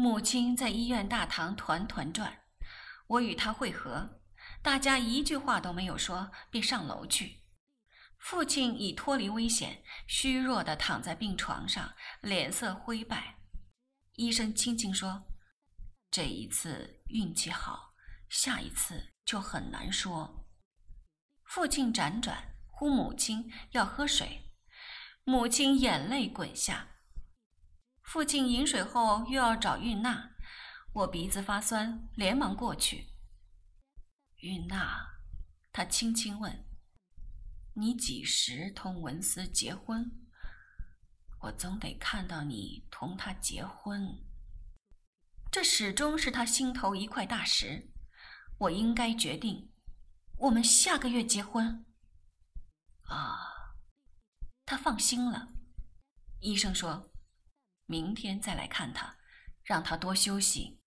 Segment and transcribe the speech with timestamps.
[0.00, 2.44] 母亲在医院大堂团团转，
[3.06, 4.22] 我与她会合，
[4.62, 7.42] 大家一句话都没有说，便上楼去。
[8.16, 11.92] 父亲已脱离危险，虚弱地躺在病床上，
[12.22, 13.40] 脸色灰败。
[14.14, 15.22] 医生轻轻说
[16.10, 17.92] ：“这一次运气好，
[18.30, 20.46] 下一次就很难说。”
[21.44, 24.50] 父亲辗转呼母亲要喝水，
[25.24, 26.88] 母亲眼泪滚下。
[28.10, 30.32] 父亲饮水后又要找玉娜，
[30.92, 33.06] 我鼻子发酸，连忙过去。
[34.38, 35.20] 玉娜，
[35.70, 36.66] 他轻轻问。
[37.74, 40.10] 你几时同文思结婚？
[41.42, 44.20] 我总得看到你同他结婚。
[45.52, 47.92] 这始终是他心头一块大石。
[48.58, 49.70] 我应该决定，
[50.36, 51.86] 我们下个月结婚。
[53.04, 53.76] 啊，
[54.66, 55.52] 他放心了。
[56.40, 57.08] 医生说，
[57.90, 59.16] 明天再来看他，
[59.64, 60.78] 让他多休息。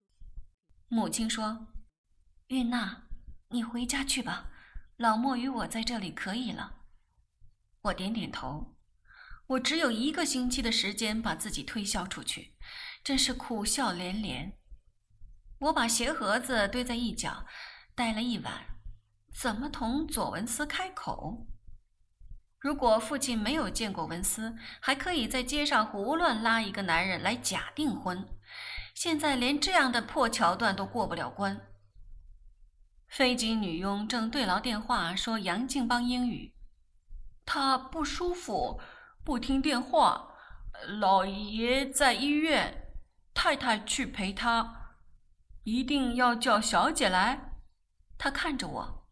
[0.88, 1.68] 母亲说
[2.48, 3.10] ：“玉娜，
[3.50, 4.52] 你回家去吧。”
[4.95, 6.86] 老莫与我在这里可以了。
[7.82, 8.78] 我点点头。
[9.48, 12.56] 我只有一个星期的时间把自己推销出去，
[13.04, 14.58] 真是苦笑连连。
[15.60, 17.45] 我把鞋盒子堆在一角，
[17.94, 18.64] 待了一晚，
[19.38, 21.48] 怎么同左文思开口？
[22.64, 28.25] 如果父亲没有见过文思，还可以在街上胡乱拉一个男人来假订婚。
[28.95, 31.59] 现在连这样的破桥段都过不了关。
[33.09, 36.55] 飞机女佣正对牢电话说杨静邦英语，
[37.45, 38.80] 她不舒服，
[39.25, 40.30] 不听电话。
[41.00, 42.94] 老爷在医院，
[43.33, 44.95] 太太去陪他，
[45.64, 47.58] 一定要叫小姐来。
[48.17, 49.09] 她看着我，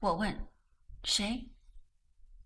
[0.00, 0.48] 我问
[1.04, 1.50] ：“谁？”“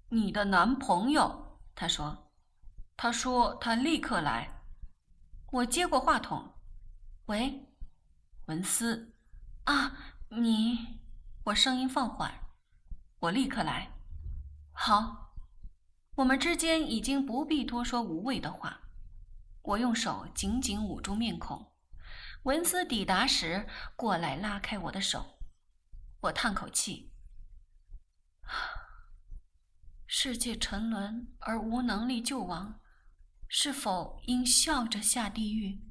[0.08, 2.30] 你的男朋友。”他说。
[2.96, 4.62] “他说他立刻来。”
[5.52, 6.54] 我接过话筒
[7.26, 7.66] ：“喂，
[8.46, 9.14] 文思，
[9.64, 11.00] 啊。”你，
[11.44, 12.34] 我声音放缓，
[13.20, 13.92] 我立刻来。
[14.72, 15.36] 好，
[16.16, 18.80] 我们之间已经不必多说无谓的话。
[19.62, 21.72] 我用手紧紧捂住面孔。
[22.42, 25.38] 文斯抵达时过来拉开我的手，
[26.22, 27.12] 我叹口气。
[30.06, 32.80] 世界沉沦而无能力救亡，
[33.48, 35.82] 是否应笑着下地狱？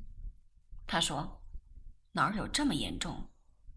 [0.87, 1.43] 他说
[2.13, 3.29] ：“哪有这么严重？”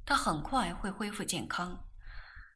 [0.06, 1.84] 他很快会恢复健康，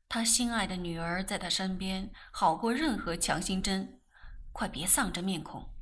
[0.09, 4.01] 他心爱的女儿在他身边，好过任何强心针。
[4.53, 5.75] 快别丧着面孔。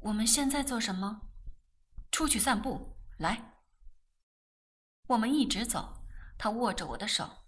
[0.00, 1.22] 我们现在做什么？
[2.10, 2.98] 出去散步。
[3.18, 3.54] 来。
[5.08, 6.04] 我们一直走，
[6.38, 7.41] 他握着我的手，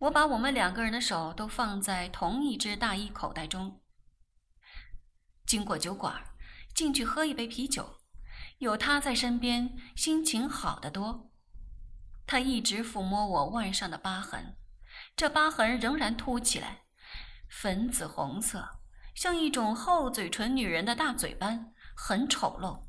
[0.00, 3.82] 我把我们两个人的手都放在同一只大衣口袋中。
[5.44, 6.24] 经过酒馆，
[6.74, 7.98] 进去喝一杯啤酒，
[8.58, 11.30] 有他在身边，心情好得多。
[12.26, 14.56] 他一直抚摸我腕上的疤痕，
[15.14, 16.84] 这疤痕仍然凸起来，
[17.50, 18.80] 粉紫红色，
[19.14, 22.86] 像一种厚嘴唇女人的大嘴般，很丑陋。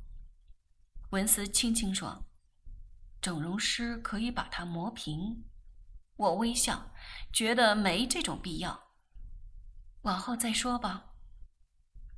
[1.09, 2.25] 文斯轻轻说
[3.21, 5.43] ：“整容师可以把它磨平。”
[6.21, 6.91] 我微笑，
[7.33, 8.91] 觉得没这种必要。
[10.03, 11.15] 往后再说吧。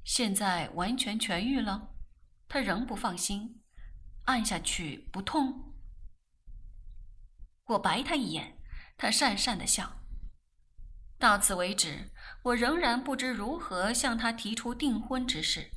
[0.04, 1.96] 现在完全痊愈了，
[2.50, 3.62] 他仍不放心，
[4.26, 5.74] 按下去不痛。
[7.68, 8.62] 我白他一眼，
[8.98, 10.02] 他讪讪的笑。
[11.18, 12.12] 到此为止，
[12.44, 15.72] 我仍然不知如何向他提出订婚之事。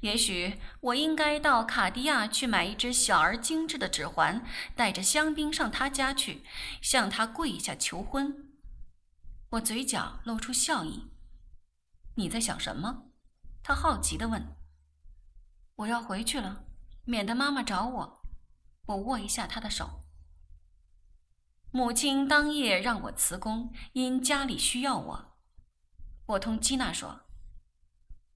[0.00, 4.44] 也许我应该到卡地亚去买一只小而精致的指环，
[4.74, 6.42] 带着香槟上他家去，
[6.80, 8.50] 向他跪下求婚。
[9.50, 11.10] 我嘴角露出笑意。
[12.16, 13.10] 你在想什么？
[13.62, 14.56] 他好奇地问。
[15.76, 16.64] 我要回去了，
[17.04, 18.22] 免得妈妈找我。
[18.86, 20.04] 我握一下他的手。
[21.70, 25.36] 母亲当夜让我辞工，因家里需要我。
[26.26, 27.20] 我同基娜说：“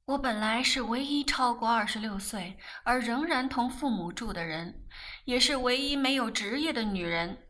[0.06, 4.87] 我本来是唯一超过二十六岁而仍然同父母住的人，
[5.25, 7.46] 也是唯一没有职业的女人。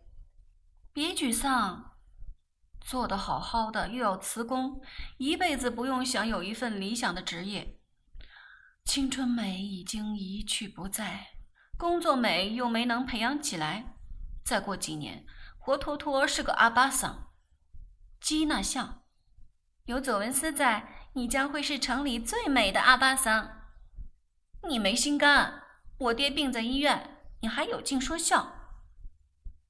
[0.92, 1.96] 别沮丧，
[2.80, 4.80] 做得好好的又要辞工，
[5.18, 7.80] 一辈子不用想有一份理想的职业。
[8.84, 11.28] 青春美已经一去不在，
[11.76, 13.96] 工作美又没能培养起来。
[14.44, 15.26] 再过几年。”
[15.66, 17.30] 活脱脱是个阿巴桑。
[18.20, 19.06] 基娜笑，
[19.86, 23.62] 有佐文斯在，你将会是城里最美的阿巴桑。
[24.68, 25.62] 你没心肝，
[25.98, 28.52] 我爹病在医院，你还有劲说笑。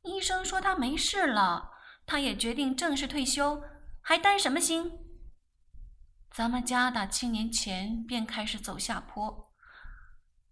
[0.03, 1.73] 医生说他没事了，
[2.07, 3.63] 他也决定正式退休，
[4.01, 4.93] 还担什么心？
[6.31, 9.53] 咱们家打七年前便开始走下坡，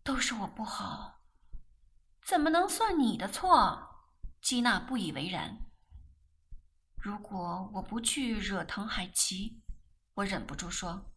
[0.04, 1.22] 都是我不好。
[2.26, 3.88] 怎么能算你的错？
[4.42, 5.58] 基娜不以为然。
[6.96, 9.61] 如果我不去惹藤海奇，
[10.14, 11.12] 我忍不住说：“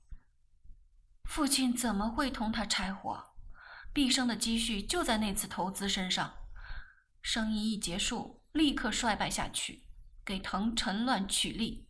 [1.25, 3.33] 父亲怎么会同他拆伙？
[3.91, 6.33] 毕生的积蓄就在那次投资身上，
[7.21, 9.87] 生意一结束，立刻衰败下去，
[10.23, 11.89] 给藤陈乱取利。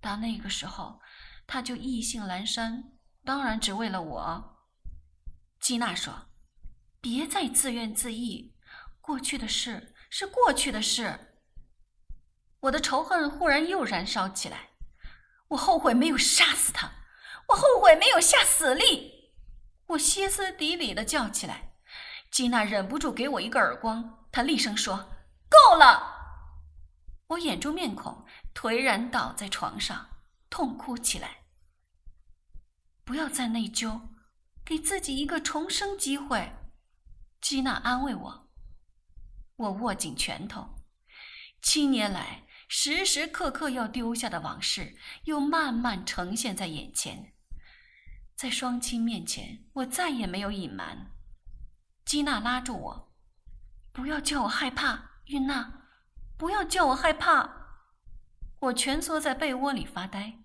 [0.00, 1.00] 到那个时候，
[1.46, 2.92] 他就意兴阑珊，
[3.24, 4.58] 当然只为了我。”
[5.60, 6.30] 基娜说
[7.00, 8.52] ：“别再自怨自艾，
[9.00, 11.38] 过去的事是过去的事。”
[12.60, 14.69] 我的仇恨忽然又燃烧起来，
[15.50, 16.92] 我后悔没有杀死他，
[17.48, 19.32] 我后悔没有下死力，
[19.88, 21.74] 我歇斯底里的叫起来。
[22.30, 25.10] 吉娜忍不住给我一个耳光，她厉声说
[25.50, 26.18] ：“够了！”
[27.30, 28.24] 我掩住面孔，
[28.54, 30.08] 颓然倒在床上，
[30.48, 31.38] 痛哭起来。
[33.04, 34.00] 不要再内疚，
[34.64, 36.52] 给自己一个重生机会。
[37.40, 38.50] 吉娜安慰我。
[39.56, 40.76] 我握紧拳头，
[41.60, 42.44] 七年来。
[42.72, 44.94] 时时刻刻要丢下的往事，
[45.24, 47.34] 又慢慢呈现在眼前。
[48.36, 51.10] 在双亲面前，我再也没有隐瞒。
[52.04, 53.12] 基娜拉住我
[53.90, 55.88] ：“不要叫我害怕，云娜，
[56.38, 57.82] 不要叫我害怕。”
[58.60, 60.38] 我蜷缩在被窝里发呆。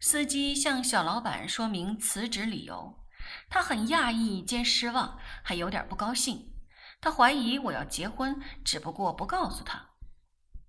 [0.00, 3.06] 司机向小老板说明辞职理由，
[3.48, 6.52] 他很讶异兼失望，还有点不高兴。
[7.00, 9.90] 他怀疑我要结婚，只不过不告诉他。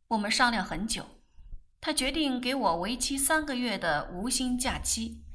[0.08, 1.06] 我们商量很久，
[1.80, 5.26] 他决定给我为期三个月的无薪假期。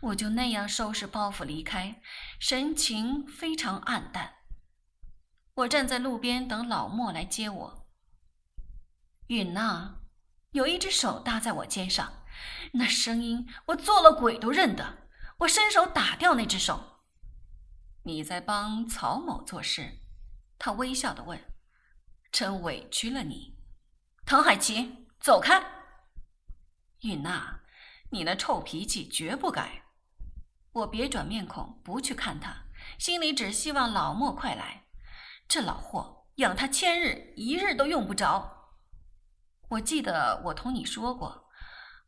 [0.00, 2.00] 我就那样收拾包袱离开，
[2.38, 4.34] 神情非常黯淡。
[5.54, 7.86] 我站在路边等老莫来接我。
[9.28, 9.96] 允呐，
[10.52, 12.22] 有一只手搭在我肩上，
[12.74, 15.08] 那声音我做了鬼都认得。
[15.38, 17.02] 我伸手打掉那只手。
[18.04, 20.05] 你在帮曹某做事。
[20.58, 21.38] 他微笑的问
[22.32, 23.58] ：“真委屈了你，
[24.24, 25.62] 唐海奇，走开。”
[27.02, 27.60] 允娜，
[28.10, 29.84] 你那臭脾气绝不改。
[30.72, 32.64] 我别转面孔，不去看他，
[32.98, 34.86] 心里只希望老莫快来。
[35.48, 38.74] 这老货养他千日，一日都用不着。
[39.70, 41.48] 我记得我同你说过，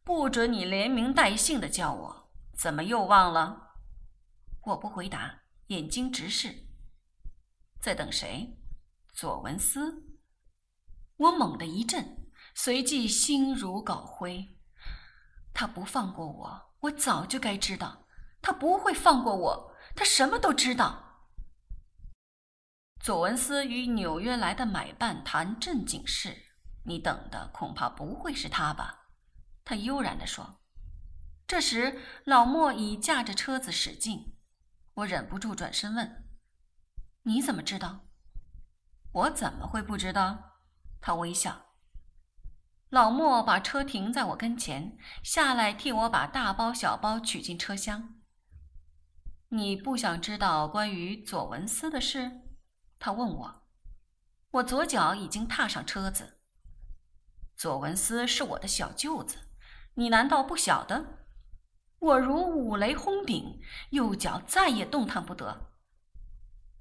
[0.04, 3.74] 不准你连名带姓的叫我，怎么又忘了？
[4.62, 6.67] 我不回答，眼睛直视。
[7.80, 8.58] 在等谁？
[9.14, 10.04] 左文思。
[11.16, 14.56] 我猛地一震，随即心如槁灰。
[15.52, 18.06] 他不放过我，我早就该知道。
[18.40, 21.26] 他不会放过我，他什么都知道。
[23.00, 26.36] 左文思与纽约来的买办谈正经事，
[26.84, 29.08] 你等的恐怕不会是他吧？
[29.64, 30.60] 他悠然地说。
[31.46, 34.36] 这时，老莫已驾着车子驶近，
[34.94, 36.27] 我忍不住转身问。
[37.28, 38.06] 你怎么知道？
[39.12, 40.60] 我怎么会不知道？
[40.98, 41.66] 他微笑。
[42.88, 48.14] 老莫把车停在我跟前，下来替我把大包小包取进车厢。
[49.50, 52.40] 你不想知道关于左文思的事？
[52.98, 53.62] 他问我。
[54.52, 56.38] 我左脚已经踏上车子。
[57.54, 59.50] 左文思是我的小舅子，
[59.96, 61.26] 你难道不晓得？
[61.98, 63.60] 我如五雷轰顶，
[63.90, 65.67] 右脚再也动弹不得。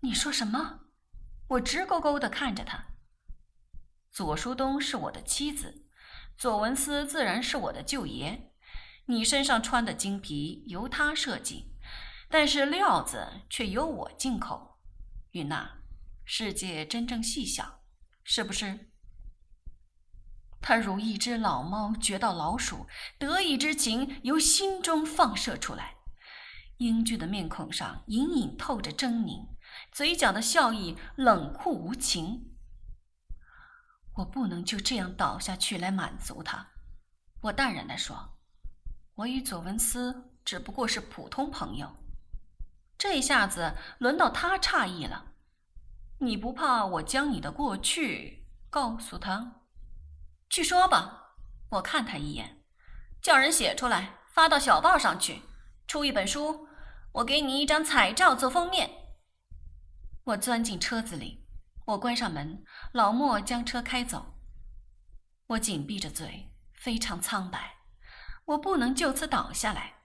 [0.02, 0.82] 你说什么？
[1.48, 2.86] 我直勾勾的看着他。
[4.12, 5.88] 左书东是我的妻子，
[6.38, 8.54] 左文思自然是我的舅爷。
[9.08, 11.74] 你身上穿的金皮由他设计，
[12.30, 14.80] 但是料子却由我进口。
[15.32, 15.80] 云娜，
[16.26, 17.82] 世界真正细小，
[18.24, 18.92] 是不是？
[20.62, 22.86] 他如一只老猫觉到老鼠，
[23.18, 25.96] 得意之情由心中放射出来，
[26.78, 29.57] 英俊的面孔上隐隐透着狰狞。
[29.92, 32.56] 嘴角的笑意冷酷无情。
[34.16, 36.68] 我不能就这样倒下去来满足他。
[37.42, 38.38] 我淡然地说
[39.16, 41.96] ：“我与左文思只不过是普通朋友。”
[42.98, 45.34] 这一下子轮到他诧异了。
[46.20, 49.62] 你不怕我将你的过去告诉他？
[50.50, 51.36] 去说吧。
[51.70, 52.64] 我看他一眼，
[53.22, 55.44] 叫人写出来，发到小报上去，
[55.86, 56.68] 出一本书。
[57.12, 58.90] 我给你一张彩照做封面。
[60.28, 61.46] 我钻进车子里，
[61.86, 64.36] 我关上门，老莫将车开走。
[65.48, 67.78] 我紧闭着嘴，非常苍白。
[68.44, 70.02] 我不能就此倒下来，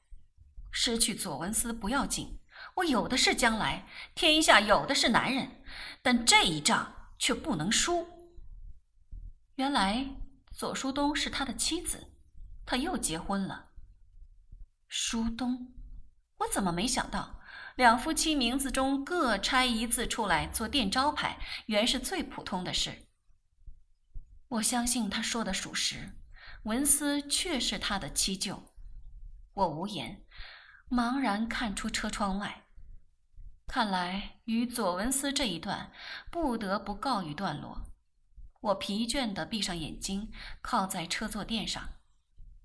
[0.70, 2.38] 失去左文思不要紧，
[2.76, 5.60] 我有的是将来，天下有的是男人，
[6.02, 8.06] 但这一仗却不能输。
[9.56, 10.06] 原来
[10.52, 12.12] 左书东是他的妻子，
[12.64, 13.70] 他又结婚了。
[14.86, 15.74] 书东，
[16.38, 17.40] 我怎么没想到？
[17.76, 23.08] 两夫妻名字中各拆一字出来做店招牌，原是最普通的事。
[24.48, 26.18] 我相信他说的属实，
[26.64, 28.74] 文思确是他的七舅。
[29.54, 30.24] 我无言，
[30.90, 32.64] 茫然看出车窗外。
[33.66, 35.92] 看来与左文思这一段
[36.30, 37.84] 不得不告一段落。
[38.60, 41.88] 我疲倦地闭上眼睛，靠在车坐垫上。